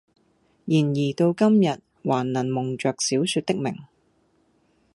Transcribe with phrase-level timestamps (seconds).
[0.65, 3.83] 然而到今日還能蒙着小說的名，